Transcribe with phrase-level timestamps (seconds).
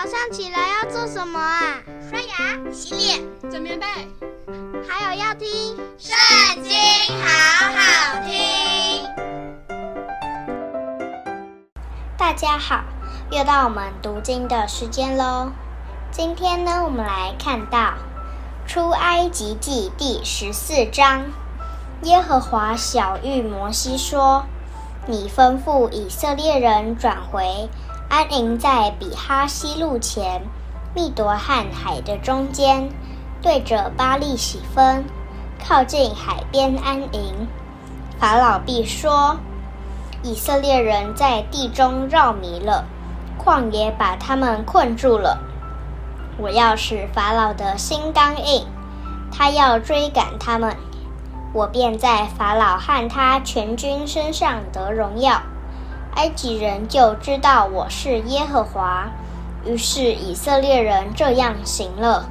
[0.00, 1.82] 早上起来要做什么啊？
[2.08, 3.84] 刷牙、洗脸、整棉被，
[4.88, 5.48] 还有要听
[5.98, 6.70] 《圣经》，
[7.20, 9.04] 好好听。
[12.16, 12.84] 大家好，
[13.32, 15.50] 又到我们读经的时间喽。
[16.12, 17.94] 今天呢，我们来看到
[18.72, 21.24] 《出埃及记》第十四章。
[22.04, 24.44] 耶和华小玉摩西说
[25.08, 27.68] ：“你吩咐以色列人转回。”
[28.08, 30.42] 安营在比哈希路前，
[30.94, 32.88] 密朵和海的中间，
[33.42, 35.04] 对着巴利喜分，
[35.62, 37.46] 靠近海边安营。
[38.18, 39.36] 法老必说
[40.24, 42.86] ：“以色列人在地中绕迷了，
[43.38, 45.38] 旷野把他们困住了。
[46.38, 48.66] 我要使法老的心刚硬，
[49.30, 50.74] 他要追赶他们，
[51.52, 55.42] 我便在法老和他全军身上得荣耀。”
[56.14, 59.08] 埃及人就知道我是耶和华，
[59.64, 62.28] 于是以色列人这样行了。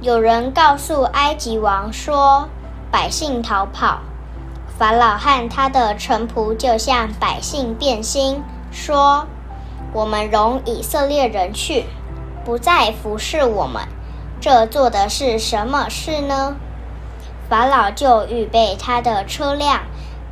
[0.00, 2.48] 有人告诉埃及王说
[2.92, 3.98] ：“百姓逃跑。”
[4.78, 9.26] 法老和他的臣仆就向百姓变心，说
[9.92, 11.86] ：“我们容以色列人去，
[12.44, 13.82] 不再服侍我们。
[14.40, 16.56] 这做的是什么事呢？”
[17.50, 19.80] 法老就预备他的车辆，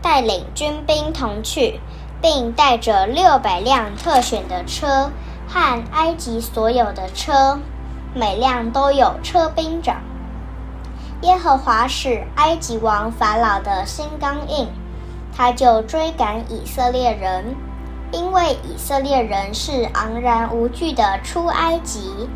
[0.00, 1.80] 带领军兵同去。
[2.26, 5.12] 并带着六百辆特选的车
[5.46, 7.60] 和埃及所有的车，
[8.14, 9.98] 每辆都有车兵长。
[11.22, 14.66] 耶和华使埃及王法老的心刚硬，
[15.36, 17.54] 他就追赶以色列人，
[18.10, 22.28] 因为以色列人是昂然无惧的出埃及。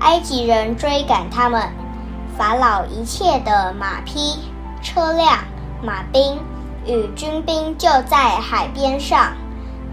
[0.00, 1.66] 埃及人追赶他们，
[2.36, 4.38] 法老一切的马匹、
[4.82, 5.38] 车辆、
[5.82, 6.38] 马兵。
[6.86, 9.32] 与军兵就在海边上，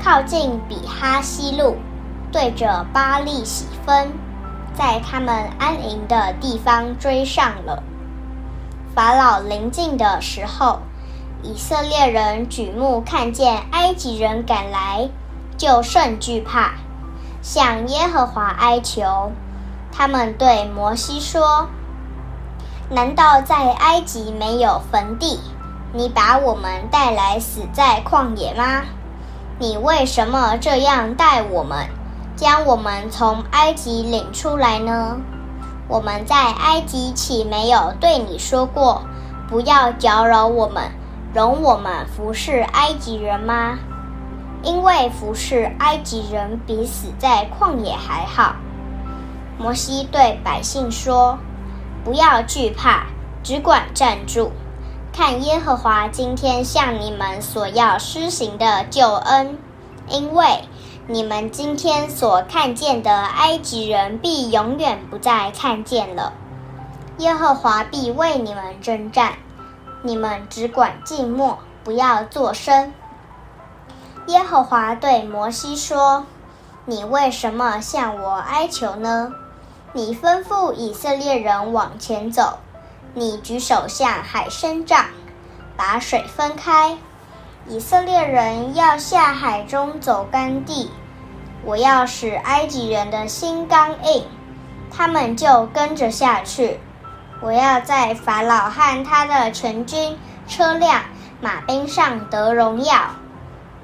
[0.03, 1.77] 靠近比哈希路，
[2.31, 4.11] 对着巴利喜分，
[4.73, 7.83] 在他们安营的地方追上了。
[8.95, 10.79] 法老临近的时候，
[11.43, 15.09] 以色列人举目看见埃及人赶来，
[15.57, 16.71] 就甚惧怕，
[17.41, 19.31] 向耶和华哀求。
[19.91, 21.67] 他们对摩西说
[22.89, 25.39] ：“难道在埃及没有坟地？”
[25.93, 28.83] 你把我们带来死在旷野吗？
[29.57, 31.87] 你为什么这样待我们，
[32.35, 35.17] 将我们从埃及领出来呢？
[35.87, 39.01] 我们在埃及岂没有对你说过，
[39.47, 40.91] 不要搅扰我们，
[41.33, 43.79] 容我们服侍埃及人吗？
[44.63, 48.55] 因为服侍埃及人比死在旷野还好。
[49.57, 51.37] 摩西对百姓说
[52.03, 53.05] ：“不要惧怕，
[53.41, 54.51] 只管站住。”
[55.17, 59.57] 看耶和华今天向你们所要施行的救恩，
[60.09, 60.63] 因为
[61.07, 66.33] 你们今天所看见的埃及人必永远不再看见了。
[67.17, 69.39] 耶和华必为你们征战，
[70.03, 72.93] 你们只管静默，不要作声。
[74.27, 76.27] 耶和华对摩西说
[76.85, 79.33] ：“你为什么向我哀求呢？
[79.93, 82.59] 你吩咐以色列人往前走。”
[83.13, 85.05] 你举手向海伸杖，
[85.75, 86.97] 把水分开。
[87.67, 90.91] 以色列人要下海中走干地。
[91.63, 94.23] 我要使埃及人的心刚硬，
[94.89, 96.79] 他们就跟着下去。
[97.41, 100.17] 我要在法老和他的全军、
[100.47, 101.01] 车辆、
[101.41, 102.95] 马兵上得荣耀。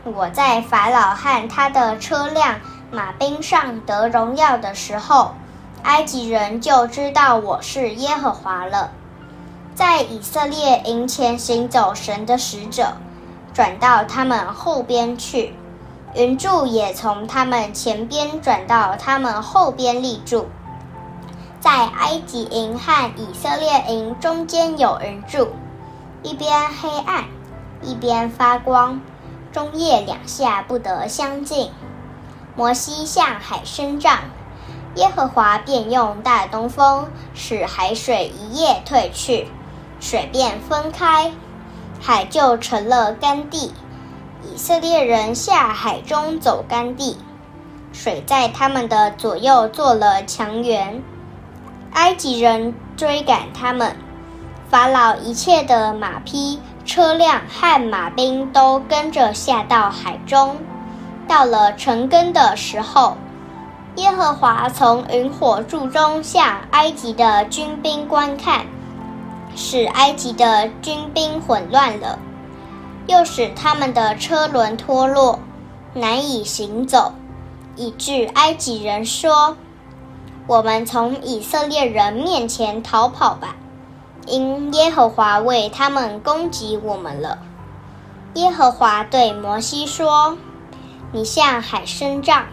[0.05, 2.59] 我在法老和他的车辆、
[2.91, 5.33] 马兵上得荣耀的时候，
[5.83, 8.91] 埃及人就知道我是耶和华了。
[9.75, 12.93] 在以色列营前行走神的使者，
[13.53, 15.55] 转到他们后边去，
[16.13, 20.47] 云柱也从他们前边转到他们后边立住。
[21.59, 25.49] 在埃及营和以色列营中间有人住，
[26.21, 27.25] 一边黑暗，
[27.81, 29.01] 一边发光，
[29.51, 31.71] 中夜两下不得相近。
[32.55, 34.19] 摩西向海伸杖，
[34.95, 39.47] 耶和华便用大东风使海水一夜退去。
[40.03, 41.31] 水便分开，
[42.01, 43.71] 海就成了干地。
[44.43, 47.17] 以色列人下海中走干地，
[47.93, 51.01] 水在他们的左右做了墙垣。
[51.93, 53.95] 埃及人追赶他们，
[54.69, 60.57] 法老一切的马匹、车辆和马兵都跟着下到海中。
[61.29, 63.15] 到了晨更的时候，
[63.95, 68.65] 耶和华从云火柱中向埃及的军兵观看。
[69.55, 72.19] 使埃及的军兵混乱了，
[73.07, 75.39] 又使他们的车轮脱落，
[75.93, 77.13] 难以行走，
[77.75, 79.57] 以致埃及人说
[80.47, 83.55] ：“我们从以色列人面前逃跑吧，
[84.25, 87.39] 因耶和华为他们攻击我们了。”
[88.35, 90.37] 耶和华对摩西说
[91.13, 92.45] ：“你向海伸杖，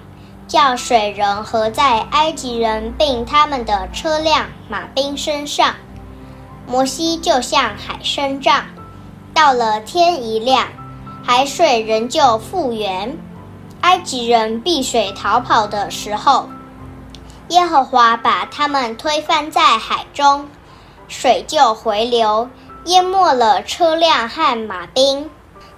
[0.46, 5.75] 叫水人合在埃及人并他们的车辆、马兵身上。”
[6.70, 8.64] 摩西就向海伸杖，
[9.34, 10.69] 到了天一亮，
[11.25, 13.19] 海水仍旧复原。
[13.81, 16.49] 埃及人避水逃跑的时候，
[17.49, 20.46] 耶和华把他们推翻在海中，
[21.08, 22.49] 水就回流，
[22.84, 25.28] 淹没了车辆和马兵。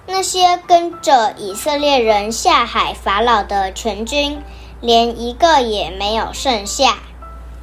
[0.05, 4.39] 那些跟着以色列人下海法老的全军，
[4.79, 6.97] 连一个也没有剩下。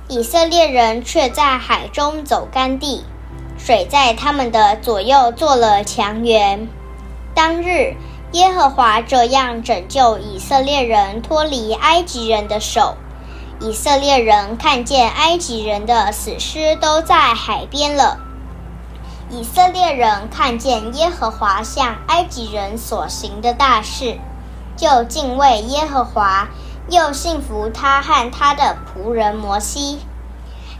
[0.09, 3.05] 以色列人却在海中走干地。
[3.63, 6.69] 水在他们的左右做了墙垣。
[7.35, 7.95] 当日，
[8.33, 12.97] 耶和华这样拯救以色列人脱离埃及人的手。
[13.61, 18.19] 以色列人看见埃及人的死尸都在海边了。
[19.29, 24.19] 以色列人看见耶和华向埃及人所行的大事，
[24.77, 26.49] 就敬畏耶和华，
[26.89, 30.01] 又信服他和他的仆人摩西。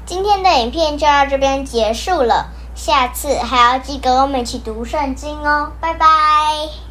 [0.07, 2.49] 今天的影片就到这边结束了。
[2.81, 6.90] 下次还要记得我们一起读圣经哦，拜拜。